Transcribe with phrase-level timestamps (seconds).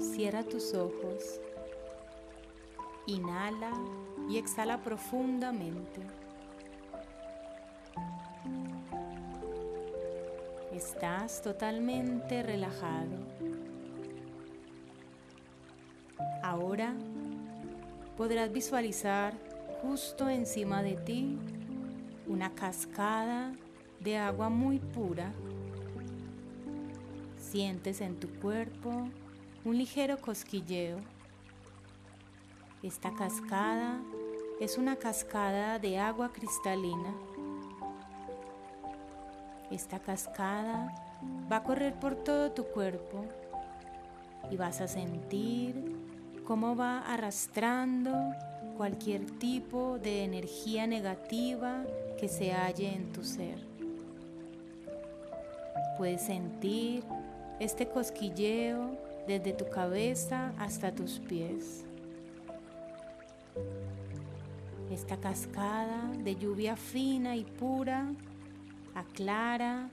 [0.00, 1.38] Cierra tus ojos.
[3.06, 3.72] Inhala
[4.26, 6.00] y exhala profundamente.
[10.72, 13.18] Estás totalmente relajado.
[16.42, 16.94] Ahora
[18.16, 19.34] podrás visualizar
[19.82, 21.38] justo encima de ti
[22.26, 23.52] una cascada
[24.00, 25.34] de agua muy pura.
[27.36, 29.10] Sientes en tu cuerpo
[29.64, 30.98] un ligero cosquilleo.
[32.82, 33.98] Esta cascada
[34.60, 37.14] es una cascada de agua cristalina.
[39.70, 40.94] Esta cascada
[41.50, 43.24] va a correr por todo tu cuerpo
[44.50, 45.96] y vas a sentir
[46.46, 48.12] cómo va arrastrando
[48.76, 51.84] cualquier tipo de energía negativa
[52.20, 53.58] que se halle en tu ser.
[55.96, 57.02] Puedes sentir
[57.60, 61.84] este cosquilleo desde tu cabeza hasta tus pies.
[64.90, 68.12] Esta cascada de lluvia fina y pura
[68.94, 69.88] aclara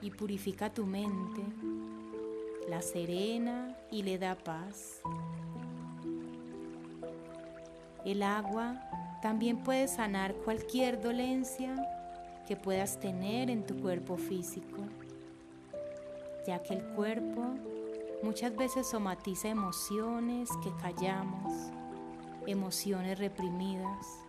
[0.00, 1.42] y purifica tu mente,
[2.68, 5.00] la serena y le da paz.
[8.04, 8.80] El agua
[9.22, 11.76] también puede sanar cualquier dolencia
[12.48, 14.78] que puedas tener en tu cuerpo físico,
[16.44, 17.54] ya que el cuerpo
[18.22, 21.52] muchas veces somatiza emociones que callamos,
[22.46, 24.20] emociones reprimidas.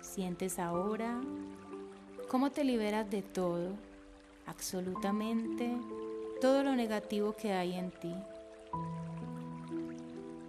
[0.00, 1.20] Sientes ahora
[2.28, 3.72] cómo te liberas de todo,
[4.46, 5.76] absolutamente
[6.40, 8.14] todo lo negativo que hay en ti.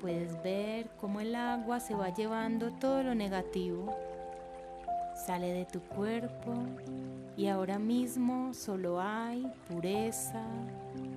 [0.00, 3.96] Puedes ver cómo el agua se va llevando todo lo negativo,
[5.26, 6.54] sale de tu cuerpo
[7.36, 10.44] y ahora mismo solo hay pureza,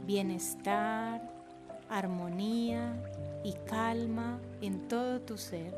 [0.06, 1.22] bienestar,
[1.90, 2.94] armonía
[3.44, 5.74] y calma en todo tu ser.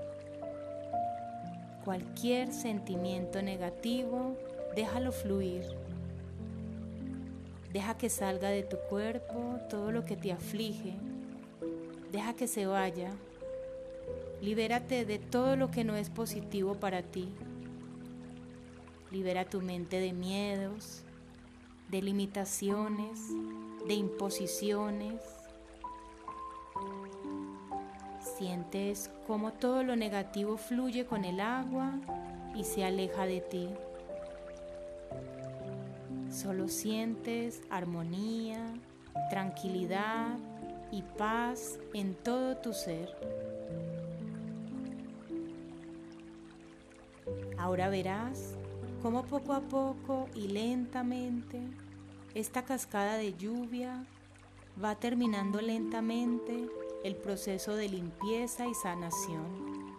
[1.84, 4.36] Cualquier sentimiento negativo,
[4.76, 5.64] déjalo fluir.
[7.72, 10.94] Deja que salga de tu cuerpo todo lo que te aflige
[12.12, 13.12] Deja que se vaya.
[14.42, 17.28] Libérate de todo lo que no es positivo para ti.
[19.12, 21.04] Libera tu mente de miedos,
[21.90, 23.30] de limitaciones,
[23.88, 25.22] de imposiciones.
[28.38, 31.94] Sientes cómo todo lo negativo fluye con el agua
[32.54, 33.70] y se aleja de ti.
[36.30, 38.74] Solo sientes armonía,
[39.30, 40.38] tranquilidad
[40.92, 43.10] y paz en todo tu ser.
[47.58, 48.56] Ahora verás
[49.02, 51.62] cómo poco a poco y lentamente
[52.34, 54.06] esta cascada de lluvia
[54.84, 56.68] va terminando lentamente
[57.04, 59.96] el proceso de limpieza y sanación.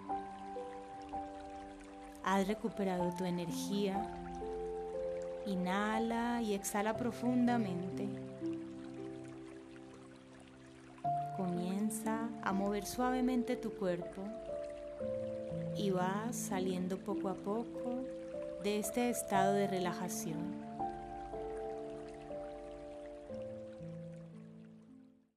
[2.25, 4.15] Has recuperado tu energía.
[5.47, 8.07] Inhala y exhala profundamente.
[11.37, 14.23] Comienza a mover suavemente tu cuerpo
[15.77, 18.18] y vas saliendo poco a poco
[18.63, 20.68] de este estado de relajación.